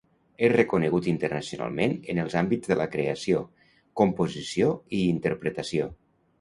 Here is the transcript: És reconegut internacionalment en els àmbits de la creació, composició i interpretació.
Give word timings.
És 0.45 0.51
reconegut 0.53 1.09
internacionalment 1.11 1.93
en 2.15 2.23
els 2.25 2.37
àmbits 2.41 2.73
de 2.73 2.79
la 2.81 2.89
creació, 2.97 3.45
composició 4.03 4.75
i 5.03 5.07
interpretació. 5.15 5.91